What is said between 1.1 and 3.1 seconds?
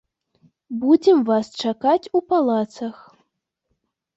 вас чакаць у палацах.